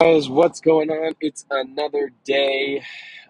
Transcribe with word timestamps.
Guys, 0.00 0.30
what's 0.30 0.62
going 0.62 0.90
on? 0.90 1.14
It's 1.20 1.44
another 1.50 2.10
day 2.24 2.82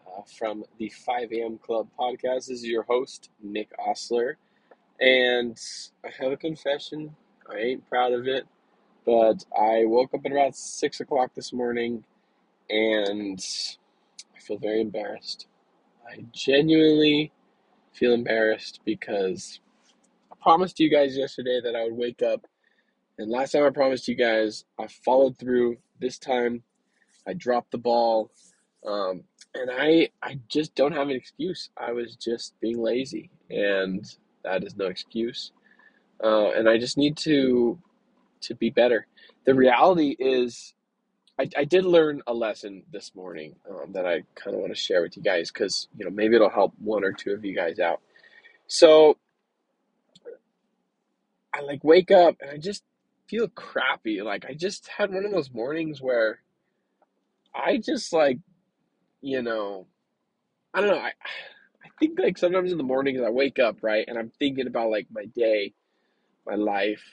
uh, 0.07 0.23
from 0.39 0.63
the 0.79 0.89
5 0.89 1.33
a.m. 1.33 1.59
Club 1.59 1.89
podcast. 1.99 2.47
This 2.47 2.51
is 2.51 2.65
your 2.65 2.85
host, 2.85 3.29
Nick 3.43 3.71
Osler. 3.77 4.39
And 5.01 5.59
I 6.05 6.11
have 6.23 6.31
a 6.31 6.37
confession. 6.37 7.17
I 7.53 7.57
ain't 7.57 7.89
proud 7.89 8.13
of 8.13 8.29
it, 8.29 8.47
but 9.05 9.45
I 9.53 9.83
woke 9.85 10.15
up 10.15 10.21
at 10.25 10.31
about 10.31 10.55
6 10.55 11.01
o'clock 11.01 11.33
this 11.35 11.53
morning 11.53 12.05
and 12.69 13.45
I 14.37 14.39
feel 14.39 14.59
very 14.59 14.81
embarrassed. 14.81 15.49
I 16.09 16.25
genuinely 16.33 17.33
feel 17.93 18.13
embarrassed 18.13 18.79
because 18.85 19.59
I 20.31 20.37
promised 20.41 20.79
you 20.79 20.89
guys 20.89 21.17
yesterday 21.17 21.61
that 21.65 21.75
I 21.75 21.83
would 21.83 21.97
wake 21.97 22.23
up. 22.23 22.47
And 23.19 23.29
last 23.29 23.51
time 23.51 23.65
I 23.65 23.71
promised 23.71 24.07
you 24.07 24.15
guys, 24.15 24.67
I 24.79 24.87
followed 24.87 25.37
through. 25.37 25.77
This 26.01 26.19
time, 26.19 26.63
I 27.27 27.35
dropped 27.35 27.73
the 27.73 27.79
ball. 27.79 28.31
Um, 28.87 29.25
and 29.55 29.71
I, 29.71 30.09
I 30.23 30.39
just 30.49 30.75
don't 30.75 30.93
have 30.93 31.09
an 31.09 31.17
excuse. 31.17 31.71
I 31.77 31.93
was 31.93 32.17
just 32.17 32.59
being 32.61 32.81
lazy, 32.81 33.31
and 33.51 34.05
that 34.45 34.65
is 34.65 34.77
no 34.77 34.87
excuse. 34.87 35.53
Uh, 36.23 36.51
and 36.51 36.69
I 36.69 36.79
just 36.79 36.97
need 36.97 37.17
to, 37.19 37.79
to 38.43 38.55
be 38.55 38.71
better. 38.71 39.07
The 39.45 39.55
reality 39.55 40.17
is, 40.19 40.75
I, 41.39 41.49
I 41.57 41.65
did 41.65 41.85
learn 41.85 42.23
a 42.27 42.35
lesson 42.35 42.83
this 42.93 43.15
morning 43.15 43.57
um, 43.69 43.93
that 43.93 44.07
I 44.07 44.23
kind 44.35 44.55
of 44.55 44.61
want 44.61 44.73
to 44.75 44.79
share 44.79 45.01
with 45.03 45.17
you 45.17 45.23
guys 45.23 45.51
because 45.51 45.89
you 45.97 46.05
know 46.05 46.11
maybe 46.11 46.37
it'll 46.37 46.51
help 46.51 46.75
one 46.79 47.03
or 47.03 47.13
two 47.13 47.33
of 47.33 47.45
you 47.45 47.55
guys 47.55 47.79
out. 47.79 48.01
So 48.67 49.17
I 51.55 51.63
like 51.63 51.83
wake 51.83 52.11
up 52.11 52.37
and 52.41 52.51
I 52.51 52.59
just 52.59 52.85
feel 53.31 53.49
crappy. 53.49 54.21
Like 54.23 54.45
I 54.45 54.55
just 54.55 54.89
had 54.89 55.15
one 55.15 55.25
of 55.25 55.31
those 55.31 55.53
mornings 55.53 56.03
where 56.03 56.41
I 57.55 57.79
just 57.79 58.13
like, 58.13 58.39
you 59.21 59.41
know, 59.41 59.87
I 60.75 60.81
don't 60.81 60.91
know. 60.91 60.99
I 60.99 61.13
I 61.85 61.89
think 62.01 62.19
like 62.19 62.37
sometimes 62.37 62.73
in 62.73 62.79
the 62.79 62.85
mornings 62.85 63.23
I 63.25 63.31
wake 63.31 63.59
up, 63.59 63.79
right, 63.83 64.05
and 64.07 64.19
I'm 64.19 64.33
thinking 64.39 64.67
about 64.67 64.91
like 64.91 65.07
my 65.13 65.27
day, 65.27 65.75
my 66.47 66.57
life, 66.57 67.05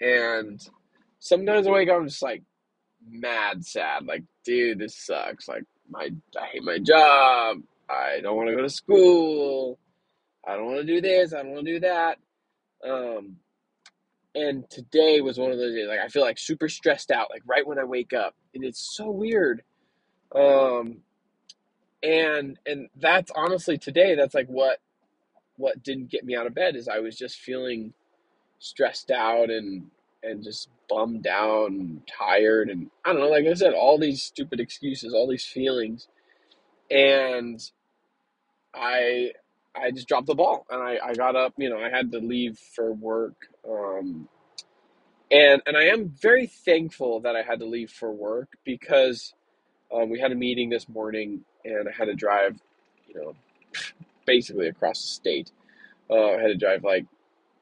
and 0.00 0.60
sometimes 1.18 1.66
I 1.66 1.70
wake 1.70 1.88
up 1.90 1.96
I'm 2.00 2.08
just 2.08 2.22
like 2.22 2.42
mad 3.08 3.64
sad. 3.64 4.06
Like, 4.06 4.24
dude, 4.44 4.78
this 4.78 4.96
sucks. 4.96 5.46
Like 5.46 5.64
my 5.90 6.10
I 6.40 6.46
hate 6.52 6.64
my 6.64 6.78
job. 6.78 7.58
I 7.88 8.20
don't 8.22 8.36
want 8.36 8.48
to 8.48 8.56
go 8.56 8.62
to 8.62 8.70
school. 8.70 9.78
I 10.46 10.56
don't 10.56 10.66
want 10.66 10.78
to 10.78 10.84
do 10.86 11.00
this. 11.00 11.34
I 11.34 11.42
don't 11.42 11.52
want 11.52 11.66
to 11.66 11.72
do 11.72 11.80
that. 11.80 12.18
Um, 12.88 13.36
and 14.34 14.68
today 14.70 15.20
was 15.20 15.38
one 15.38 15.50
of 15.50 15.58
those 15.58 15.74
days. 15.74 15.88
Like 15.88 16.00
I 16.00 16.08
feel 16.08 16.22
like 16.22 16.38
super 16.38 16.68
stressed 16.68 17.10
out. 17.10 17.28
Like 17.30 17.42
right 17.46 17.66
when 17.66 17.78
I 17.78 17.84
wake 17.84 18.12
up, 18.12 18.34
and 18.54 18.64
it's 18.64 18.96
so 18.96 19.10
weird. 19.10 19.62
Um, 20.34 20.98
and 22.02 22.58
and 22.66 22.88
that's 22.96 23.30
honestly 23.34 23.78
today. 23.78 24.14
That's 24.14 24.34
like 24.34 24.48
what 24.48 24.78
what 25.56 25.82
didn't 25.82 26.10
get 26.10 26.24
me 26.24 26.34
out 26.36 26.46
of 26.46 26.54
bed 26.54 26.76
is 26.76 26.88
I 26.88 27.00
was 27.00 27.16
just 27.16 27.38
feeling 27.38 27.92
stressed 28.58 29.10
out 29.10 29.50
and 29.50 29.90
and 30.22 30.42
just 30.42 30.68
bummed 30.88 31.26
out 31.26 31.70
and 31.70 32.02
tired 32.06 32.68
and 32.68 32.90
I 33.04 33.12
don't 33.12 33.20
know. 33.22 33.28
Like 33.28 33.46
I 33.46 33.54
said, 33.54 33.74
all 33.74 33.98
these 33.98 34.22
stupid 34.22 34.60
excuses, 34.60 35.14
all 35.14 35.28
these 35.28 35.44
feelings, 35.44 36.08
and 36.90 37.60
I 38.74 39.32
I 39.74 39.90
just 39.90 40.08
dropped 40.08 40.26
the 40.26 40.34
ball 40.34 40.66
and 40.70 40.82
I, 40.82 40.98
I 41.02 41.14
got 41.14 41.36
up, 41.36 41.54
you 41.56 41.70
know, 41.70 41.78
I 41.78 41.90
had 41.90 42.10
to 42.12 42.18
leave 42.18 42.58
for 42.58 42.92
work. 42.92 43.36
Um, 43.68 44.28
and 45.30 45.62
and 45.66 45.76
I 45.76 45.84
am 45.84 46.08
very 46.08 46.46
thankful 46.46 47.20
that 47.20 47.36
I 47.36 47.42
had 47.42 47.60
to 47.60 47.66
leave 47.66 47.90
for 47.90 48.10
work 48.10 48.48
because 48.64 49.32
um, 49.94 50.10
we 50.10 50.18
had 50.18 50.32
a 50.32 50.34
meeting 50.36 50.70
this 50.70 50.88
morning 50.88 51.44
and 51.64 51.88
I 51.88 51.92
had 51.92 52.06
to 52.06 52.14
drive, 52.14 52.58
you 53.08 53.14
know, 53.14 53.34
basically 54.26 54.68
across 54.68 55.00
the 55.00 55.08
state. 55.08 55.52
Uh, 56.08 56.32
I 56.32 56.40
had 56.40 56.48
to 56.48 56.56
drive 56.56 56.82
like 56.82 57.06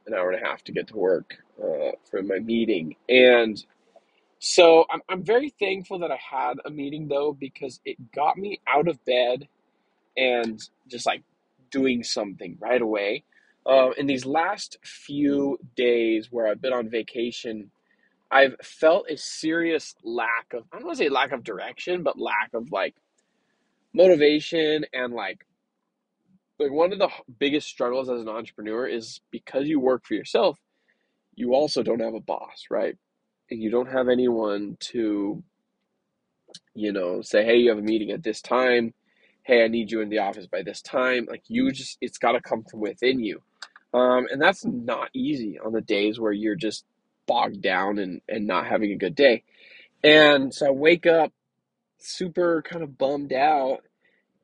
an 0.07 0.15
hour 0.15 0.31
and 0.31 0.43
a 0.43 0.47
half 0.47 0.65
to 0.65 0.73
get 0.73 0.89
to 0.89 0.97
work 0.97 1.37
uh, 1.63 1.93
for 2.11 2.23
my 2.23 2.39
meeting. 2.39 2.97
And 3.09 3.63
so 4.39 4.87
I'm, 4.91 5.01
I'm 5.09 5.23
very 5.23 5.51
thankful 5.51 5.99
that 6.01 6.11
I 6.11 6.17
had 6.17 6.59
a 6.65 6.71
meeting 6.71 7.09
though 7.09 7.37
because 7.39 7.81
it 7.85 8.13
got 8.13 8.39
me 8.39 8.61
out 8.67 8.89
of 8.89 9.05
bed 9.05 9.49
and 10.17 10.61
just 10.89 11.07
like 11.07 11.23
doing 11.71 12.03
something 12.03 12.57
right 12.61 12.83
away. 12.83 13.25
Uh, 13.67 13.91
in 13.99 14.07
these 14.07 14.25
last 14.25 14.79
few 14.83 15.59
days 15.77 16.29
where 16.31 16.47
I've 16.47 16.63
been 16.63 16.73
on 16.73 16.89
vacation, 16.89 17.71
I've 18.31 18.57
felt 18.63 19.11
a 19.11 19.17
serious 19.17 19.95
lack 20.03 20.53
of, 20.55 20.65
I 20.73 20.79
don't 20.79 20.87
want 20.87 20.99
to 20.99 21.05
say 21.05 21.09
lack 21.09 21.33
of 21.33 21.45
direction, 21.45 22.03
but 22.03 22.19
lack 22.19 22.51
of 22.55 22.71
like 22.73 22.95
motivation 23.93 24.85
and 24.93 25.13
like, 25.13 25.45
like 26.59 26.73
one 26.73 26.93
of 26.93 26.99
the 26.99 27.11
biggest 27.39 27.69
struggles 27.69 28.09
as 28.09 28.21
an 28.21 28.29
entrepreneur 28.29 28.87
is 28.87 29.21
because 29.31 29.67
you 29.67 29.81
work 29.81 30.05
for 30.05 30.15
yourself, 30.15 30.59
you 31.35 31.55
also 31.55 31.83
don't 31.83 32.01
have 32.01 32.15
a 32.15 32.21
boss, 32.21 32.65
right? 32.71 32.97
And 33.51 33.63
you 33.63 33.71
don't 33.71 33.91
have 33.91 34.09
anyone 34.09 34.77
to, 34.81 35.43
you 36.75 36.93
know, 36.93 37.23
say, 37.23 37.45
hey, 37.45 37.57
you 37.57 37.69
have 37.69 37.79
a 37.79 37.83
meeting 37.83 38.11
at 38.11 38.23
this 38.23 38.43
time 38.43 38.93
hey, 39.49 39.65
I 39.65 39.69
need 39.69 39.91
you 39.91 40.03
in 40.03 40.11
the 40.11 40.19
office 40.19 40.47
by 40.47 40.63
this 40.63 40.83
time. 40.83 41.27
Like 41.29 41.43
you 41.49 41.73
just, 41.73 41.97
it's 42.03 42.19
got 42.19 42.33
to 42.33 42.41
come 42.41 42.65
from 42.65 42.81
within 42.81 43.19
you. 43.19 43.41
Um, 43.95 44.27
and 44.31 44.41
that's 44.41 44.63
not 44.67 45.09
easy 45.15 45.59
on 45.59 45.73
the 45.73 45.81
days 45.81 46.21
where 46.21 46.33
you're 46.33 46.55
just 46.55 46.85
bogged 47.27 47.63
down 47.63 47.99
and, 47.99 48.21
and 48.29 48.47
not 48.47 48.67
having 48.67 48.93
a 48.93 48.97
good 48.97 49.15
day. 49.15 49.45
And 50.05 50.53
so 50.53 50.67
I 50.67 50.71
wake 50.71 51.07
up 51.07 51.33
super 51.97 52.61
kind 52.61 52.83
of 52.83 52.99
bummed 52.99 53.33
out 53.33 53.79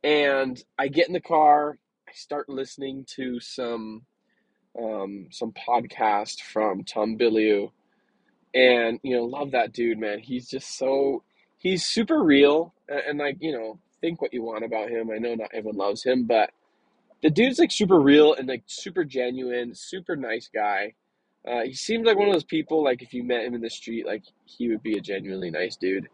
and 0.03 0.61
I 0.79 0.89
get 0.89 1.07
in 1.07 1.13
the 1.13 1.21
car. 1.21 1.77
I 2.09 2.13
start 2.15 2.49
listening 2.49 3.05
to 3.17 3.39
some, 3.41 4.07
um, 4.83 5.27
some 5.31 5.53
podcast 5.53 6.41
from 6.41 6.83
Tom 6.83 7.19
Bilyeu 7.19 7.71
and, 8.55 9.01
you 9.03 9.17
know, 9.17 9.25
love 9.25 9.51
that 9.51 9.75
dude, 9.75 9.99
man. 9.99 10.21
He's 10.21 10.49
just 10.49 10.79
so, 10.79 11.25
he's 11.59 11.85
super 11.85 12.23
real 12.23 12.73
and, 12.89 13.01
and 13.01 13.19
like, 13.19 13.37
you 13.41 13.53
know, 13.53 13.79
think 14.05 14.21
what 14.21 14.35
you 14.35 14.43
want 14.43 14.65
about 14.65 14.91
him. 14.91 15.11
I 15.11 15.17
know 15.17 15.35
not 15.35 15.51
everyone 15.55 15.79
loves 15.79 16.05
him, 16.05 16.25
but 16.25 16.51
the 17.23 17.31
dude's 17.31 17.59
like 17.59 17.73
super 17.73 17.99
real 17.99 18.35
and 18.35 18.47
like 18.47 18.65
super 18.67 19.03
genuine, 19.03 19.75
super 19.75 20.15
nice 20.15 20.51
guy. 20.53 20.93
Uh, 21.49 21.63
he 21.63 21.73
seems 21.73 22.07
like 22.07 22.19
one 22.19 22.29
of 22.29 22.35
those 22.35 22.45
people 22.45 22.85
like 22.85 23.03
if 23.03 23.15
you 23.15 23.25
met 23.25 23.45
him 23.45 23.55
in 23.55 23.63
the 23.63 23.71
street, 23.71 24.07
like 24.07 24.25
he 24.45 24.69
would 24.69 24.83
be 24.83 24.99
a 24.99 25.01
genuinely 25.01 25.51
nice 25.51 25.77
dude. 25.77 26.09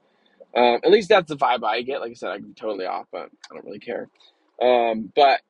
Um, 0.57 0.79
at 0.85 0.91
least 0.91 1.09
that's 1.09 1.29
the 1.29 1.37
vibe 1.37 1.65
I 1.65 1.83
get. 1.83 2.01
Like 2.01 2.13
I 2.13 2.15
said, 2.15 2.31
I 2.31 2.39
be 2.39 2.53
totally 2.55 2.87
off, 2.87 3.07
but 3.11 3.29
I 3.51 3.55
don't 3.55 3.65
really 3.65 3.81
care. 3.81 4.09
Um, 4.63 5.13
but 5.17 5.41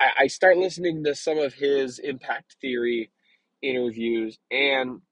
I, 0.00 0.10
I 0.20 0.26
start 0.28 0.56
listening 0.56 1.04
to 1.04 1.14
some 1.14 1.38
of 1.38 1.52
his 1.52 1.98
impact 1.98 2.56
theory 2.62 3.10
interviews, 3.62 4.38
and 4.50 5.02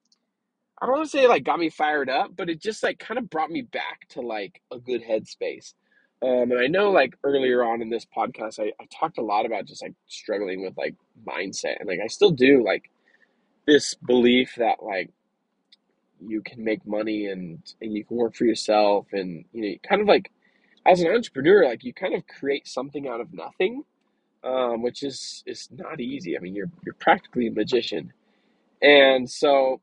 I 0.81 0.87
don't 0.87 0.97
want 0.97 1.11
to 1.11 1.19
say 1.19 1.27
like 1.27 1.45
got 1.45 1.59
me 1.59 1.69
fired 1.69 2.09
up, 2.09 2.31
but 2.35 2.49
it 2.49 2.63
just 2.63 2.83
like 2.83 2.99
kind 2.99 3.19
of 3.19 3.29
brought 3.29 3.51
me 3.51 3.61
back 3.63 4.09
to 4.11 4.23
like 4.23 4.63
a 4.73 4.79
good 4.79 5.03
headspace. 5.03 5.75
Um, 6.21 6.51
and 6.51 6.59
I 6.59 6.67
know 6.67 6.91
like 6.91 7.17
earlier 7.23 7.63
on 7.63 7.81
in 7.81 7.91
this 7.91 8.05
podcast, 8.05 8.59
I, 8.59 8.73
I 8.81 8.87
talked 8.93 9.19
a 9.19 9.23
lot 9.23 9.47
about 9.47 9.67
just 9.67 9.83
like 9.83 9.95
struggling 10.09 10.63
with 10.63 10.77
like 10.77 10.95
mindset. 11.27 11.79
And 11.79 11.89
like 11.89 12.01
I 12.03 12.09
still 12.09 12.31
do 12.31 12.65
like 12.65 12.91
this 13.67 13.95
belief 13.95 14.55
that 14.57 14.83
like 14.83 15.11
you 16.21 16.43
can 16.43 16.65
make 16.65 16.85
money 16.87 17.27
and, 17.27 17.63
and 17.81 17.93
you 17.93 18.05
can 18.05 18.17
work 18.17 18.35
for 18.35 18.45
yourself. 18.45 19.07
And 19.13 19.45
you 19.53 19.63
know 19.63 19.77
kind 19.89 20.01
of 20.03 20.09
like 20.09 20.33
as 20.87 21.01
an 21.01 21.09
entrepreneur 21.09 21.67
like 21.67 21.85
you 21.85 21.93
kind 21.93 22.15
of 22.15 22.27
create 22.27 22.67
something 22.67 23.07
out 23.07 23.21
of 23.21 23.33
nothing 23.33 23.85
um, 24.45 24.83
which 24.83 25.03
is 25.03 25.43
is 25.47 25.69
not 25.71 26.01
easy. 26.01 26.37
I 26.37 26.41
mean 26.41 26.55
you're 26.55 26.71
you're 26.85 26.95
practically 26.95 27.47
a 27.49 27.53
magician. 27.53 28.13
And 28.83 29.31
so 29.31 29.81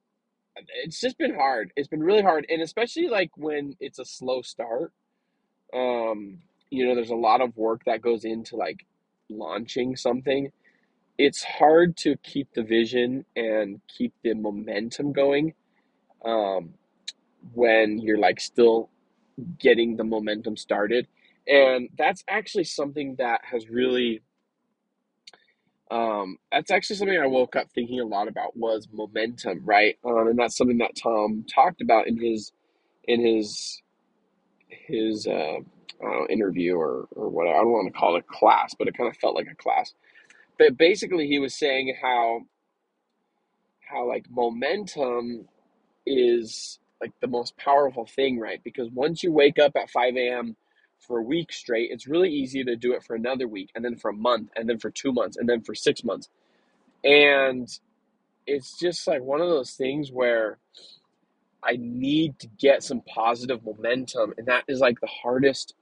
it's 0.83 0.99
just 0.99 1.17
been 1.17 1.35
hard. 1.35 1.71
It's 1.75 1.87
been 1.87 2.03
really 2.03 2.21
hard. 2.21 2.45
And 2.49 2.61
especially 2.61 3.07
like 3.07 3.31
when 3.35 3.75
it's 3.79 3.99
a 3.99 4.05
slow 4.05 4.41
start 4.41 4.93
um, 5.73 6.39
you 6.69 6.85
know, 6.87 6.95
there's 6.95 7.09
a 7.09 7.15
lot 7.15 7.41
of 7.41 7.55
work 7.57 7.83
that 7.85 8.01
goes 8.01 8.25
into 8.25 8.55
like 8.55 8.85
launching 9.29 9.95
something. 9.95 10.51
It's 11.17 11.43
hard 11.43 11.97
to 11.97 12.17
keep 12.17 12.53
the 12.53 12.63
vision 12.63 13.25
and 13.35 13.79
keep 13.87 14.13
the 14.23 14.33
momentum 14.33 15.13
going 15.13 15.53
um, 16.25 16.73
when 17.53 17.99
you're 17.99 18.17
like 18.17 18.39
still 18.39 18.89
getting 19.59 19.97
the 19.97 20.03
momentum 20.03 20.57
started. 20.57 21.07
And 21.47 21.89
that's 21.97 22.23
actually 22.27 22.63
something 22.65 23.15
that 23.19 23.41
has 23.51 23.69
really, 23.69 24.21
um, 25.91 26.37
that's 26.51 26.71
actually 26.71 26.97
something 26.97 27.19
I 27.19 27.27
woke 27.27 27.55
up 27.55 27.67
thinking 27.73 27.99
a 27.99 28.05
lot 28.05 28.27
about 28.27 28.57
was 28.57 28.87
momentum, 28.91 29.61
right? 29.63 29.97
Um, 30.03 30.27
and 30.29 30.39
that's 30.39 30.57
something 30.57 30.79
that 30.79 30.95
Tom 31.01 31.45
talked 31.53 31.81
about 31.81 32.07
in 32.07 32.19
his, 32.19 32.51
in 33.05 33.25
his, 33.25 33.81
his, 34.87 35.27
uh, 35.27 35.59
interview 36.29 36.75
or, 36.75 37.07
or 37.15 37.29
what 37.29 37.47
I 37.47 37.53
don't 37.53 37.71
want 37.71 37.91
to 37.91 37.97
call 37.97 38.15
it 38.15 38.25
a 38.29 38.33
class, 38.33 38.75
but 38.77 38.87
it 38.87 38.97
kind 38.97 39.09
of 39.09 39.17
felt 39.17 39.35
like 39.35 39.47
a 39.51 39.55
class. 39.55 39.93
But 40.57 40.77
basically, 40.77 41.27
he 41.27 41.39
was 41.39 41.55
saying 41.55 41.95
how 42.01 42.41
how 43.81 44.07
like 44.07 44.25
momentum 44.29 45.47
is 46.05 46.79
like 47.01 47.11
the 47.21 47.27
most 47.27 47.57
powerful 47.57 48.05
thing, 48.05 48.39
right? 48.39 48.61
Because 48.63 48.89
once 48.91 49.23
you 49.23 49.31
wake 49.31 49.59
up 49.59 49.73
at 49.75 49.89
5 49.89 50.15
a.m. 50.15 50.55
for 50.99 51.19
a 51.19 51.23
week 51.23 51.51
straight, 51.51 51.91
it's 51.91 52.07
really 52.07 52.31
easy 52.31 52.63
to 52.63 52.75
do 52.75 52.93
it 52.93 53.03
for 53.03 53.15
another 53.15 53.47
week, 53.47 53.69
and 53.75 53.83
then 53.83 53.95
for 53.95 54.09
a 54.09 54.15
month, 54.15 54.49
and 54.55 54.67
then 54.69 54.79
for 54.79 54.89
two 54.89 55.11
months, 55.11 55.37
and 55.37 55.47
then 55.47 55.61
for 55.61 55.75
six 55.75 56.03
months. 56.03 56.29
And 57.03 57.69
it's 58.47 58.77
just 58.79 59.07
like 59.07 59.21
one 59.21 59.41
of 59.41 59.49
those 59.49 59.71
things 59.71 60.11
where 60.11 60.57
I 61.65 61.77
need 61.79 62.39
to 62.39 62.47
get 62.59 62.83
some 62.83 63.01
positive 63.01 63.63
momentum, 63.65 64.33
and 64.37 64.47
that 64.47 64.65
is 64.67 64.79
like 64.79 64.99
the 65.01 65.07
hardest. 65.07 65.75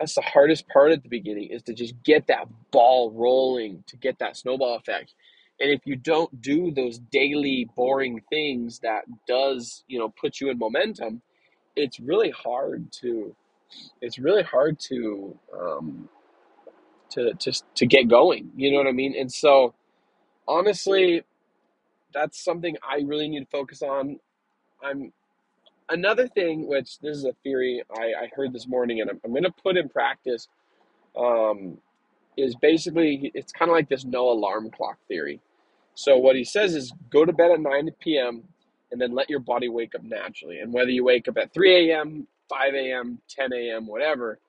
That's 0.00 0.14
the 0.14 0.22
hardest 0.22 0.68
part 0.68 0.92
at 0.92 1.02
the 1.02 1.08
beginning 1.08 1.50
is 1.50 1.62
to 1.64 1.74
just 1.74 1.94
get 2.04 2.26
that 2.26 2.48
ball 2.72 3.12
rolling, 3.12 3.84
to 3.86 3.96
get 3.96 4.18
that 4.18 4.36
snowball 4.36 4.76
effect. 4.76 5.14
And 5.60 5.70
if 5.70 5.82
you 5.86 5.96
don't 5.96 6.42
do 6.42 6.72
those 6.72 6.98
daily 6.98 7.68
boring 7.76 8.20
things 8.28 8.80
that 8.80 9.04
does, 9.28 9.84
you 9.86 9.98
know, 9.98 10.12
put 10.20 10.40
you 10.40 10.50
in 10.50 10.58
momentum, 10.58 11.22
it's 11.76 12.00
really 12.00 12.30
hard 12.30 12.90
to 13.00 13.34
it's 14.00 14.18
really 14.18 14.42
hard 14.42 14.78
to 14.78 15.38
um 15.58 16.08
to 17.10 17.32
to 17.34 17.52
to 17.76 17.86
get 17.86 18.08
going. 18.08 18.50
You 18.56 18.72
know 18.72 18.78
what 18.78 18.86
I 18.86 18.92
mean? 18.92 19.14
And 19.18 19.32
so 19.32 19.74
honestly, 20.48 21.22
that's 22.12 22.42
something 22.42 22.76
I 22.82 23.02
really 23.04 23.28
need 23.28 23.40
to 23.40 23.46
focus 23.46 23.82
on. 23.82 24.18
I'm 24.84 25.12
another 25.90 26.28
thing, 26.28 26.68
which 26.68 27.00
this 27.00 27.16
is 27.16 27.24
a 27.24 27.34
theory 27.44 27.82
I, 27.96 28.24
I 28.24 28.30
heard 28.34 28.52
this 28.52 28.68
morning, 28.68 29.00
and 29.02 29.10
I'm, 29.10 29.20
I'm 29.24 29.32
going 29.32 29.44
to 29.44 29.52
put 29.52 29.76
in 29.76 29.88
practice. 29.90 30.48
Um, 31.18 31.78
is 32.38 32.56
basically 32.56 33.30
it's 33.34 33.52
kind 33.52 33.70
of 33.70 33.74
like 33.74 33.90
this 33.90 34.04
no 34.04 34.30
alarm 34.30 34.70
clock 34.70 34.98
theory. 35.08 35.40
So 35.94 36.18
what 36.18 36.36
he 36.36 36.44
says 36.44 36.74
is 36.74 36.92
go 37.10 37.24
to 37.24 37.32
bed 37.32 37.52
at 37.52 37.60
9 37.60 37.90
p.m. 38.00 38.44
and 38.92 39.00
then 39.00 39.14
let 39.14 39.30
your 39.30 39.40
body 39.40 39.68
wake 39.68 39.94
up 39.94 40.04
naturally. 40.04 40.60
And 40.60 40.72
whether 40.72 40.90
you 40.90 41.04
wake 41.04 41.28
up 41.28 41.38
at 41.38 41.54
3 41.54 41.90
a.m., 41.92 42.28
5 42.50 42.74
a.m., 42.74 43.20
10 43.30 43.52
a.m., 43.54 43.86
whatever, 43.86 44.40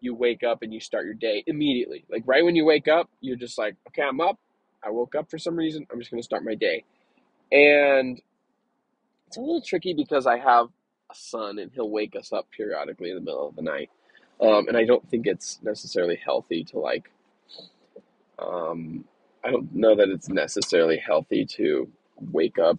you 0.00 0.14
wake 0.14 0.44
up 0.44 0.62
and 0.62 0.74
you 0.74 0.80
start 0.80 1.06
your 1.06 1.14
day 1.14 1.44
immediately. 1.46 2.04
Like 2.10 2.24
right 2.26 2.44
when 2.44 2.56
you 2.56 2.64
wake 2.64 2.88
up, 2.88 3.10
you're 3.20 3.36
just 3.36 3.58
like, 3.58 3.76
okay, 3.88 4.02
I'm 4.02 4.20
up. 4.20 4.38
I 4.84 4.90
woke 4.90 5.14
up 5.14 5.30
for 5.30 5.38
some 5.38 5.56
reason. 5.56 5.86
I'm 5.92 5.98
just 6.00 6.10
going 6.10 6.20
to 6.22 6.26
start 6.26 6.44
my 6.44 6.54
day. 6.56 6.84
And 7.52 8.20
it's 9.28 9.38
a 9.38 9.42
little 9.42 9.62
tricky 9.62 9.94
because 9.94 10.26
I 10.26 10.38
have 10.38 10.68
a 11.12 11.14
son 11.16 11.60
and 11.60 11.70
he'll 11.74 11.90
wake 11.90 12.16
us 12.16 12.32
up 12.32 12.48
periodically 12.56 13.10
in 13.10 13.16
the 13.16 13.22
middle 13.22 13.48
of 13.48 13.56
the 13.56 13.62
night. 13.62 13.90
Um, 14.42 14.68
and 14.68 14.76
I 14.78 14.86
don't 14.86 15.08
think 15.10 15.28
it's 15.28 15.60
necessarily 15.62 16.18
healthy 16.24 16.64
to 16.66 16.80
like 16.80 17.10
um, 18.38 19.04
I 19.44 19.50
don't 19.52 19.74
know 19.74 19.96
that 19.96 20.10
it's 20.10 20.30
necessarily 20.30 20.98
healthy 20.98 21.46
to 21.56 21.88
wake 22.20 22.58
up 22.58 22.78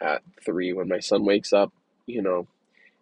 at 0.00 0.22
three 0.44 0.72
when 0.72 0.88
my 0.88 1.00
son 1.00 1.24
wakes 1.24 1.52
up, 1.52 1.72
you 2.06 2.22
know, 2.22 2.48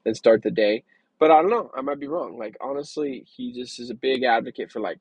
and 0.07 0.17
start 0.17 0.43
the 0.43 0.51
day. 0.51 0.85
But 1.19 1.31
I 1.31 1.43
don't 1.43 1.51
know. 1.51 1.71
I 1.77 1.83
might 1.83 2.01
be 2.01 2.09
wrong. 2.09 2.39
Like 2.39 2.57
honestly, 2.61 3.25
he 3.37 3.53
just 3.53 3.81
is 3.81 3.91
a 3.91 3.95
big 3.95 4.25
advocate 4.25 4.73
for 4.73 4.81
like 4.81 4.99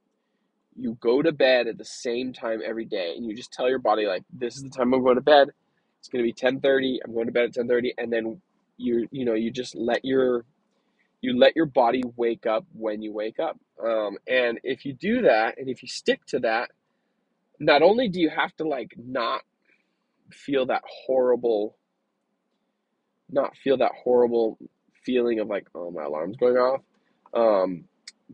you 0.75 0.97
go 1.01 1.21
to 1.21 1.31
bed 1.31 1.67
at 1.67 1.77
the 1.77 1.85
same 1.85 2.33
time 2.33 2.61
every 2.65 2.85
day, 2.85 3.15
and 3.17 3.25
you 3.25 3.35
just 3.35 3.53
tell 3.53 3.69
your 3.69 3.79
body 3.79 4.05
like 4.05 4.23
this 4.33 4.57
is 4.57 4.63
the 4.63 4.69
time 4.69 4.93
I'm 4.93 5.03
going 5.03 5.15
to 5.15 5.21
bed. 5.21 5.49
It's 5.99 6.09
going 6.09 6.23
to 6.23 6.27
be 6.27 6.33
ten 6.33 6.61
thirty. 6.61 6.99
I'm 7.05 7.13
going 7.13 7.27
to 7.27 7.33
bed 7.33 7.45
at 7.45 7.53
ten 7.53 7.67
thirty, 7.67 7.93
and 7.97 8.11
then 8.13 8.41
you 8.77 9.07
you 9.11 9.25
know 9.25 9.35
you 9.35 9.51
just 9.51 9.75
let 9.75 10.05
your 10.05 10.45
you 11.21 11.37
let 11.37 11.55
your 11.55 11.67
body 11.67 12.03
wake 12.17 12.45
up 12.47 12.65
when 12.73 13.01
you 13.01 13.13
wake 13.13 13.39
up. 13.39 13.59
Um, 13.83 14.17
and 14.27 14.59
if 14.63 14.85
you 14.85 14.93
do 14.93 15.23
that, 15.23 15.57
and 15.57 15.69
if 15.69 15.81
you 15.83 15.89
stick 15.89 16.25
to 16.27 16.39
that, 16.41 16.71
not 17.59 17.81
only 17.83 18.09
do 18.09 18.21
you 18.21 18.29
have 18.29 18.55
to 18.57 18.65
like 18.67 18.93
not 18.97 19.41
feel 20.31 20.67
that 20.67 20.83
horrible 20.85 21.77
not 23.29 23.55
feel 23.57 23.77
that 23.77 23.91
horrible 24.03 24.57
feeling 25.05 25.39
of 25.39 25.47
like 25.47 25.67
oh 25.75 25.91
my 25.91 26.03
alarm's 26.03 26.37
going 26.37 26.57
off 26.57 26.81
um 27.33 27.85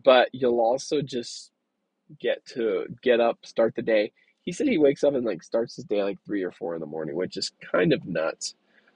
but 0.03 0.29
you'll 0.33 0.59
also 0.59 1.01
just 1.01 1.51
get 2.19 2.45
to 2.45 2.85
get 3.03 3.19
up 3.21 3.39
start 3.45 3.75
the 3.75 3.81
day 3.81 4.11
he 4.45 4.51
said 4.51 4.68
he 4.68 4.77
wakes 4.77 5.03
up 5.03 5.13
and 5.13 5.25
like 5.25 5.44
starts 5.44 5.75
his 5.75 5.86
day 5.86 6.03
like 6.03 6.19
three 6.25 6.44
or 6.44 6.51
four 6.51 6.75
in 6.75 6.80
the 6.81 6.86
morning 6.86 7.15
which 7.15 7.38
is 7.38 7.51
kind 7.71 7.94
of 7.94 8.06
nuts 8.06 8.56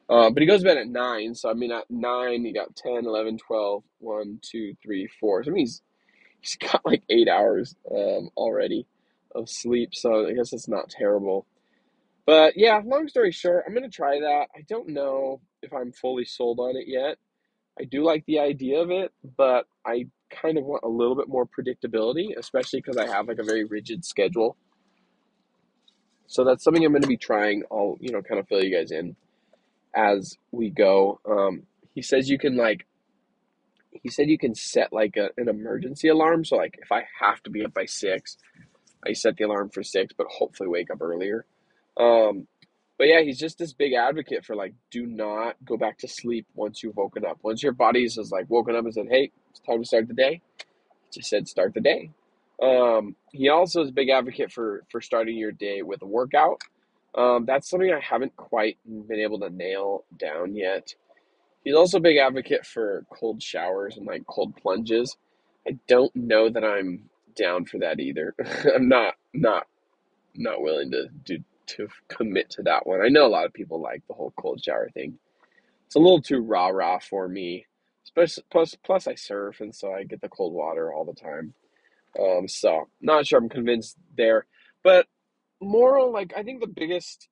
uh, 0.10 0.30
but 0.32 0.42
he 0.42 0.48
goes 0.48 0.62
to 0.62 0.66
bed 0.66 0.78
at 0.78 0.88
9 0.88 1.36
so 1.36 1.50
i 1.50 1.54
mean 1.54 1.72
at 1.72 1.90
9 1.90 2.46
you 2.46 2.54
got 2.54 2.76
10 2.76 3.06
11 3.06 3.38
12 3.38 3.84
1 4.00 4.40
2 4.42 4.76
3 4.82 5.08
4 5.20 5.44
so 5.44 5.52
i 5.52 5.54
mean 5.54 5.66
he's 5.66 5.82
he's 6.42 6.56
got 6.72 6.86
like 6.86 7.04
eight 7.10 7.28
hours 7.28 7.76
um, 7.92 8.30
already 8.38 8.86
of 9.36 9.50
sleep, 9.50 9.94
so 9.94 10.28
I 10.28 10.34
guess 10.34 10.54
it's 10.54 10.68
not 10.68 10.90
terrible. 10.90 11.46
But 12.26 12.58
yeah, 12.58 12.82
long 12.86 13.08
story 13.08 13.32
short, 13.32 13.64
I'm 13.68 13.74
gonna 13.74 13.90
try 13.90 14.20
that. 14.20 14.48
I 14.56 14.62
don't 14.68 14.90
know 14.90 15.42
if 15.62 15.74
I'm 15.74 15.92
fully 15.92 16.26
sold 16.26 16.60
on 16.60 16.76
it 16.76 16.88
yet. 16.88 17.18
I 17.80 17.86
do 17.86 18.04
like 18.04 18.26
the 18.26 18.40
idea 18.40 18.80
of 18.80 18.92
it, 18.92 19.12
but 19.38 19.66
I 19.86 20.08
kind 20.30 20.58
of 20.58 20.66
want 20.66 20.84
a 20.84 20.90
little 20.90 21.16
bit 21.16 21.30
more 21.30 21.48
predictability, 21.48 22.38
especially 22.38 22.82
because 22.82 22.98
I 22.98 23.08
have 23.08 23.28
like 23.28 23.40
a 23.40 23.44
very 23.44 23.64
rigid 23.64 24.06
schedule. 24.06 24.58
So 26.30 26.44
that's 26.44 26.64
something 26.64 26.86
I'm 26.86 26.92
going 26.92 27.02
to 27.02 27.08
be 27.08 27.18
trying. 27.18 27.64
I'll 27.72 27.98
you 28.00 28.12
know 28.12 28.22
kind 28.22 28.40
of 28.40 28.48
fill 28.48 28.64
you 28.64 28.76
guys 28.76 28.92
in 28.92 29.16
as 29.96 30.38
we 30.52 30.70
go. 30.70 31.20
Um, 31.28 31.64
he 31.96 32.04
says 32.04 32.30
you 32.30 32.38
can 32.38 32.56
like 32.56 32.86
he 33.92 34.10
said 34.10 34.30
you 34.30 34.38
can 34.38 34.54
set 34.54 34.94
like 34.94 35.18
a, 35.18 35.32
an 35.38 35.50
emergency 35.50 36.08
alarm. 36.08 36.46
So 36.46 36.56
like 36.56 36.78
if 36.82 36.92
I 36.92 37.06
have 37.20 37.42
to 37.44 37.50
be 37.50 37.66
up 37.66 37.74
by 37.74 37.86
six, 37.86 38.38
I 39.06 39.14
set 39.14 39.38
the 39.38 39.46
alarm 39.46 39.72
for 39.72 39.82
six, 39.82 40.14
but 40.16 40.28
hopefully 40.30 40.70
wake 40.70 40.92
up 40.92 41.02
earlier. 41.02 41.46
Um, 41.98 42.48
but 43.00 43.08
yeah, 43.08 43.22
he's 43.22 43.40
just 43.40 43.58
this 43.58 43.74
big 43.74 43.94
advocate 43.94 44.46
for 44.46 44.56
like, 44.56 44.76
do 44.92 45.08
not 45.08 45.56
go 45.66 45.78
back 45.78 45.98
to 46.00 46.08
sleep 46.08 46.46
once 46.54 46.84
you've 46.84 46.96
woken 46.98 47.26
up. 47.26 47.40
Once 47.42 47.64
your 47.64 47.72
body 47.72 48.04
is 48.04 48.18
like 48.32 48.50
woken 48.50 48.76
up 48.76 48.84
and 48.84 48.94
said, 48.94 49.08
hey, 49.10 49.32
it's 49.50 49.62
time 49.62 49.80
to 49.82 49.88
start 49.88 50.08
the 50.08 50.14
day, 50.14 50.42
just 51.12 51.28
said 51.28 51.48
start 51.48 51.74
the 51.74 51.82
day. 51.82 52.12
Um, 52.62 53.16
he 53.32 53.50
also 53.50 53.82
is 53.84 53.90
a 53.90 53.94
big 53.94 54.10
advocate 54.10 54.52
for 54.52 54.84
for 54.92 55.02
starting 55.02 55.38
your 55.38 55.52
day 55.52 55.82
with 55.82 56.02
a 56.02 56.06
workout. 56.06 56.62
Um, 57.16 57.46
that's 57.46 57.70
something 57.70 57.92
I 57.92 58.00
haven't 58.00 58.36
quite 58.36 58.78
been 58.86 59.20
able 59.20 59.40
to 59.40 59.50
nail 59.50 60.06
down 60.18 60.56
yet. 60.56 60.94
He's 61.64 61.76
also 61.76 61.98
a 61.98 62.02
big 62.02 62.18
advocate 62.18 62.66
for 62.66 63.06
cold 63.10 63.42
showers 63.42 63.98
and 63.98 64.06
like 64.06 64.26
cold 64.28 64.56
plunges. 64.56 65.18
I 65.68 65.78
don't 65.88 66.16
know 66.16 66.50
that 66.50 66.64
I'm 66.64 67.10
down 67.36 67.66
for 67.66 67.80
that 67.80 68.00
either. 68.00 68.36
I'm 68.76 68.88
not 68.90 69.16
not 69.34 69.68
not 70.36 70.62
willing 70.62 70.92
to 70.92 71.08
do 71.24 71.40
to 71.68 71.88
commit 72.08 72.50
to 72.52 72.64
that 72.64 72.88
one. 72.88 73.02
I 73.02 73.10
know 73.10 73.26
a 73.26 73.30
lot 73.30 73.46
of 73.46 73.54
people 73.54 73.80
like 73.80 74.02
the 74.08 74.14
whole 74.14 74.34
cold 74.40 74.64
shower 74.64 74.90
thing. 74.94 75.20
It's 75.86 75.96
a 75.96 76.00
little 76.00 76.22
too 76.22 76.40
rah 76.42 76.68
rah 76.68 77.00
for 77.00 77.28
me. 77.28 77.66
Plus, 78.16 78.40
plus, 78.50 78.76
plus, 78.84 79.08
I 79.08 79.14
surf, 79.16 79.62
and 79.62 79.74
so 79.74 79.94
I 79.94 80.04
get 80.04 80.22
the 80.22 80.30
cold 80.30 80.54
water 80.54 80.92
all 80.92 81.06
the 81.06 81.14
time. 81.14 81.54
Um, 82.18 82.48
so 82.48 82.88
not 83.02 83.28
sure 83.28 83.40
I'm 83.40 83.50
convinced 83.50 83.98
there, 84.18 84.46
but 84.84 85.08
moral, 85.62 86.12
like 86.12 86.34
I 86.36 86.44
think 86.44 86.62
the 86.62 86.68
biggest, 86.68 87.28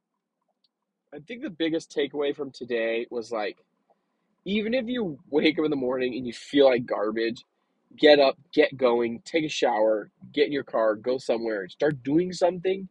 I 1.14 1.20
think 1.20 1.42
the 1.42 1.50
biggest 1.50 1.96
takeaway 1.96 2.36
from 2.36 2.52
today 2.52 3.08
was 3.10 3.32
like, 3.32 3.58
even 4.46 4.74
if 4.74 4.88
you 4.88 5.20
wake 5.30 5.60
up 5.60 5.66
in 5.66 5.72
the 5.72 5.78
morning 5.78 6.16
and 6.16 6.26
you 6.26 6.34
feel 6.34 6.66
like 6.66 6.86
garbage, 6.86 7.44
get 7.98 8.20
up, 8.20 8.38
get 8.54 8.78
going, 8.78 9.22
take 9.26 9.44
a 9.44 9.50
shower, 9.50 10.10
get 10.34 10.48
in 10.48 10.54
your 10.54 10.64
car, 10.64 10.96
go 10.96 11.18
somewhere, 11.18 11.68
start 11.68 12.04
doing 12.04 12.32
something. 12.32 12.88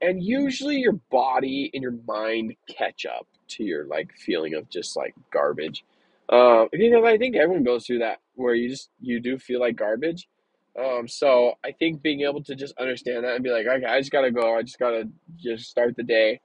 And 0.00 0.22
usually 0.22 0.76
your 0.76 1.00
body 1.10 1.70
and 1.72 1.82
your 1.82 1.98
mind 2.06 2.54
catch 2.68 3.06
up 3.06 3.26
to 3.48 3.64
your 3.64 3.86
like 3.86 4.12
feeling 4.12 4.54
of 4.54 4.68
just 4.68 4.96
like 4.96 5.14
garbage. 5.32 5.84
Uh, 6.28 6.66
because 6.72 7.04
I 7.04 7.18
think 7.18 7.36
everyone 7.36 7.64
goes 7.64 7.86
through 7.86 8.00
that 8.00 8.18
where 8.34 8.54
you 8.54 8.68
just 8.68 8.90
you 9.00 9.20
do 9.20 9.38
feel 9.38 9.60
like 9.60 9.76
garbage. 9.76 10.28
Um, 10.78 11.06
so 11.06 11.54
I 11.64 11.72
think 11.72 12.02
being 12.02 12.22
able 12.22 12.42
to 12.44 12.54
just 12.54 12.76
understand 12.78 13.24
that 13.24 13.34
and 13.34 13.44
be 13.44 13.50
like, 13.50 13.66
okay, 13.66 13.86
I 13.86 14.00
just 14.00 14.10
gotta 14.10 14.30
go. 14.30 14.56
I 14.56 14.62
just 14.62 14.78
gotta 14.78 15.08
just 15.36 15.70
start 15.70 15.96
the 15.96 16.02
day. 16.02 16.40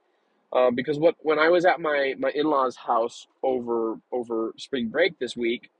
Um, 0.52 0.74
because 0.74 0.98
what 0.98 1.16
when 1.20 1.38
I 1.38 1.48
was 1.48 1.64
at 1.64 1.80
my 1.80 2.14
my 2.18 2.30
in 2.34 2.46
laws' 2.46 2.76
house 2.76 3.26
over 3.42 3.98
over 4.12 4.52
spring 4.56 4.88
break 4.88 5.18
this 5.18 5.36
week, 5.36 5.70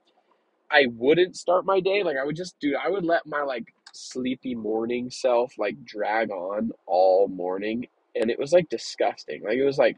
I 0.71 0.87
wouldn't 0.91 1.37
start 1.37 1.65
my 1.65 1.81
day. 1.81 2.03
Like 2.03 2.17
I 2.17 2.25
would 2.25 2.37
just 2.37 2.59
do 2.61 2.77
I 2.77 2.89
would 2.89 3.05
let 3.05 3.27
my 3.27 3.43
like 3.43 3.75
sleepy 3.93 4.55
morning 4.55 5.11
self 5.11 5.55
like 5.59 5.85
drag 5.85 6.31
on 6.31 6.73
all 6.87 7.29
morning 7.29 7.89
and 8.15 8.31
it 8.31 8.39
was 8.39 8.53
like 8.53 8.69
disgusting. 8.69 9.43
Like 9.43 9.59
it 9.59 9.65
was 9.65 9.79
like 9.79 9.97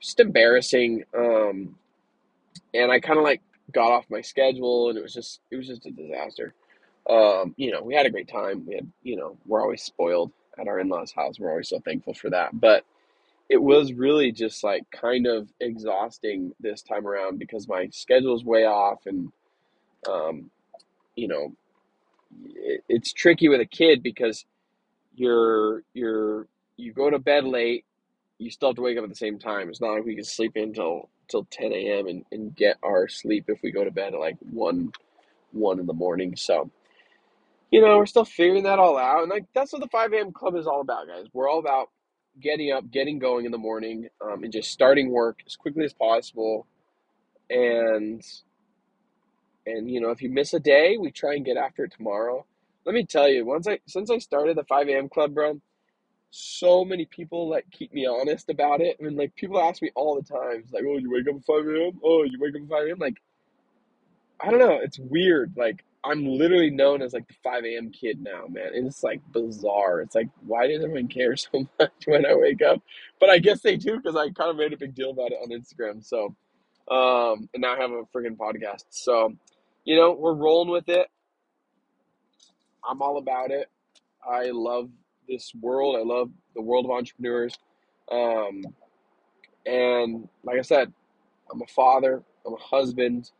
just 0.00 0.20
embarrassing. 0.20 1.04
Um 1.16 1.76
and 2.74 2.92
I 2.92 3.00
kind 3.00 3.18
of 3.18 3.24
like 3.24 3.42
got 3.72 3.92
off 3.92 4.06
my 4.10 4.20
schedule 4.22 4.90
and 4.90 4.98
it 4.98 5.02
was 5.02 5.14
just 5.14 5.40
it 5.50 5.56
was 5.56 5.66
just 5.68 5.86
a 5.86 5.90
disaster. 5.90 6.54
Um, 7.08 7.54
you 7.56 7.70
know, 7.72 7.82
we 7.82 7.94
had 7.94 8.06
a 8.06 8.10
great 8.10 8.28
time. 8.28 8.64
We 8.66 8.74
had, 8.74 8.90
you 9.02 9.16
know, 9.16 9.36
we're 9.46 9.62
always 9.62 9.82
spoiled 9.82 10.32
at 10.58 10.68
our 10.68 10.78
in-laws' 10.78 11.12
house. 11.12 11.38
We're 11.38 11.50
always 11.50 11.68
so 11.68 11.80
thankful 11.80 12.14
for 12.14 12.30
that. 12.30 12.58
But 12.58 12.84
it 13.48 13.62
was 13.62 13.92
really 13.92 14.32
just 14.32 14.64
like 14.64 14.84
kind 14.90 15.26
of 15.26 15.48
exhausting 15.60 16.52
this 16.60 16.82
time 16.82 17.06
around 17.06 17.38
because 17.38 17.68
my 17.68 17.88
schedule's 17.92 18.44
way 18.44 18.64
off 18.64 19.06
and 19.06 19.32
um, 20.08 20.50
you 21.16 21.28
know, 21.28 21.52
it, 22.54 22.82
it's 22.88 23.12
tricky 23.12 23.48
with 23.48 23.60
a 23.60 23.66
kid 23.66 24.02
because 24.02 24.44
you're 25.14 25.82
you're 25.94 26.46
you 26.76 26.92
go 26.92 27.10
to 27.10 27.18
bed 27.18 27.44
late, 27.44 27.84
you 28.38 28.50
still 28.50 28.70
have 28.70 28.76
to 28.76 28.82
wake 28.82 28.98
up 28.98 29.04
at 29.04 29.10
the 29.10 29.16
same 29.16 29.38
time. 29.38 29.68
It's 29.68 29.80
not 29.80 29.92
like 29.92 30.04
we 30.04 30.14
can 30.14 30.24
sleep 30.24 30.52
until 30.56 31.08
till 31.28 31.46
10 31.50 31.72
a.m. 31.72 32.06
And, 32.08 32.24
and 32.32 32.56
get 32.56 32.76
our 32.82 33.08
sleep 33.08 33.44
if 33.48 33.60
we 33.62 33.70
go 33.70 33.84
to 33.84 33.90
bed 33.90 34.14
at 34.14 34.20
like 34.20 34.36
1 34.50 34.92
1 35.52 35.80
in 35.80 35.86
the 35.86 35.92
morning. 35.92 36.36
So, 36.36 36.70
you 37.72 37.82
know, 37.82 37.98
we're 37.98 38.06
still 38.06 38.26
figuring 38.26 38.64
that 38.64 38.80
all 38.80 38.98
out. 38.98 39.22
And 39.24 39.30
like 39.30 39.46
that's 39.54 39.74
what 39.74 39.82
the 39.82 39.88
5 39.90 40.14
a.m. 40.14 40.32
club 40.32 40.56
is 40.56 40.68
all 40.68 40.82
about, 40.82 41.08
guys. 41.08 41.26
We're 41.34 41.50
all 41.50 41.60
about 41.60 41.90
getting 42.40 42.72
up, 42.72 42.90
getting 42.92 43.20
going 43.20 43.46
in 43.46 43.52
the 43.52 43.58
morning, 43.58 44.08
um, 44.22 44.44
and 44.44 44.54
just 44.54 44.72
starting 44.72 45.10
work 45.12 45.40
as 45.46 45.56
quickly 45.56 45.84
as 45.86 45.94
possible. 45.94 46.68
And 47.50 48.22
and 49.66 49.90
you 49.90 50.00
know, 50.00 50.10
if 50.10 50.22
you 50.22 50.30
miss 50.30 50.54
a 50.54 50.60
day, 50.60 50.98
we 50.98 51.10
try 51.12 51.34
and 51.34 51.44
get 51.44 51.56
after 51.58 51.84
it 51.84 51.94
tomorrow. 51.96 52.46
Let 52.86 52.94
me 52.94 53.06
tell 53.06 53.28
you, 53.28 53.46
once 53.46 53.68
I 53.68 53.80
since 53.88 54.10
I 54.10 54.18
started 54.18 54.56
the 54.58 54.64
5 54.64 54.88
a.m. 54.88 55.08
club, 55.10 55.34
bro, 55.34 55.60
so 56.30 56.84
many 56.84 57.06
people 57.06 57.48
like 57.50 57.66
keep 57.72 57.94
me 57.94 58.06
honest 58.06 58.50
about 58.50 58.80
it. 58.82 58.98
I 59.00 59.04
mean, 59.04 59.16
like 59.16 59.34
people 59.36 59.60
ask 59.60 59.82
me 59.82 59.92
all 59.96 60.16
the 60.16 60.22
time, 60.28 60.64
like, 60.72 60.84
"Oh, 60.86 60.98
you 60.98 61.10
wake 61.12 61.28
up 61.28 61.36
at 61.36 61.44
5 61.46 61.66
a.m. 61.68 62.00
Oh, 62.04 62.24
you 62.24 62.38
wake 62.40 62.56
up 62.56 62.62
at 62.62 62.68
5 62.70 62.88
a.m." 62.88 62.98
Like, 63.00 63.16
I 64.40 64.50
don't 64.50 64.60
know, 64.60 64.80
it's 64.82 64.98
weird. 65.00 65.54
Like, 65.56 65.84
I'm 66.04 66.26
literally 66.26 66.70
known 66.70 67.00
as 67.00 67.12
like 67.12 67.28
the 67.28 67.34
5 67.44 67.64
a.m. 67.64 67.90
kid 67.90 68.20
now, 68.20 68.46
man. 68.48 68.74
And 68.74 68.86
it's 68.86 69.02
like 69.02 69.20
bizarre. 69.32 70.00
It's 70.00 70.14
like, 70.14 70.28
why 70.44 70.66
does 70.66 70.82
everyone 70.82 71.08
care 71.08 71.36
so 71.36 71.66
much 71.78 71.92
when 72.06 72.26
I 72.26 72.34
wake 72.34 72.62
up? 72.62 72.82
But 73.20 73.30
I 73.30 73.38
guess 73.38 73.60
they 73.60 73.76
do 73.76 73.96
because 73.96 74.16
I 74.16 74.30
kind 74.30 74.50
of 74.50 74.56
made 74.56 74.72
a 74.72 74.76
big 74.76 74.94
deal 74.94 75.10
about 75.10 75.30
it 75.30 75.38
on 75.42 75.50
Instagram. 75.50 76.04
So, 76.04 76.34
um, 76.92 77.48
and 77.54 77.62
now 77.62 77.74
I 77.74 77.80
have 77.80 77.92
a 77.92 78.02
freaking 78.14 78.36
podcast. 78.36 78.84
So, 78.90 79.34
you 79.84 79.96
know, 79.96 80.12
we're 80.12 80.34
rolling 80.34 80.70
with 80.70 80.88
it. 80.88 81.08
I'm 82.88 83.00
all 83.00 83.18
about 83.18 83.50
it. 83.52 83.68
I 84.28 84.50
love 84.50 84.90
this 85.28 85.52
world. 85.60 85.96
I 85.96 86.02
love 86.02 86.30
the 86.54 86.62
world 86.62 86.84
of 86.84 86.90
entrepreneurs. 86.90 87.56
Um, 88.10 88.64
and 89.66 90.28
like 90.42 90.58
I 90.58 90.62
said, 90.62 90.92
I'm 91.50 91.62
a 91.62 91.66
father, 91.66 92.22
I'm 92.46 92.54
a 92.54 92.56
husband, 92.56 93.30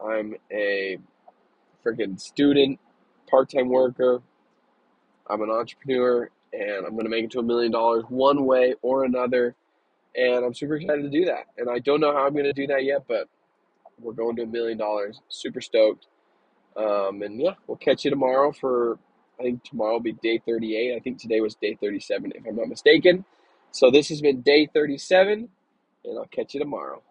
I'm 0.00 0.34
a 0.50 0.98
freaking 1.84 2.20
student, 2.20 2.78
part 3.28 3.50
time 3.50 3.68
worker, 3.68 4.22
I'm 5.28 5.42
an 5.42 5.50
entrepreneur, 5.50 6.30
and 6.52 6.86
I'm 6.86 6.92
going 6.92 7.04
to 7.04 7.10
make 7.10 7.24
it 7.24 7.30
to 7.32 7.38
a 7.38 7.42
million 7.42 7.72
dollars 7.72 8.04
one 8.08 8.44
way 8.44 8.74
or 8.82 9.04
another. 9.04 9.54
And 10.14 10.44
I'm 10.44 10.54
super 10.54 10.76
excited 10.76 11.02
to 11.02 11.10
do 11.10 11.24
that. 11.26 11.46
And 11.56 11.70
I 11.70 11.78
don't 11.78 12.00
know 12.00 12.12
how 12.12 12.26
I'm 12.26 12.32
going 12.34 12.44
to 12.44 12.52
do 12.52 12.66
that 12.66 12.84
yet, 12.84 13.04
but 13.08 13.28
we're 13.98 14.12
going 14.12 14.36
to 14.36 14.42
a 14.42 14.46
million 14.46 14.76
dollars. 14.78 15.20
Super 15.28 15.60
stoked. 15.60 16.06
Um, 16.76 17.22
and 17.22 17.40
yeah, 17.40 17.54
we'll 17.66 17.78
catch 17.78 18.04
you 18.04 18.10
tomorrow 18.10 18.52
for, 18.52 18.98
I 19.40 19.44
think 19.44 19.64
tomorrow 19.64 19.94
will 19.94 20.00
be 20.00 20.12
day 20.12 20.40
38. 20.46 20.96
I 20.96 21.00
think 21.00 21.18
today 21.18 21.40
was 21.40 21.54
day 21.54 21.76
37, 21.80 22.32
if 22.34 22.46
I'm 22.46 22.56
not 22.56 22.68
mistaken. 22.68 23.24
So 23.72 23.90
this 23.90 24.08
has 24.10 24.20
been 24.20 24.42
day 24.42 24.68
37, 24.72 25.48
and 26.04 26.18
I'll 26.18 26.26
catch 26.26 26.54
you 26.54 26.60
tomorrow. 26.60 27.02